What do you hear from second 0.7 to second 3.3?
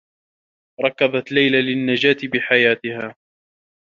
ركضت ليلى للنّجاة بحياتها.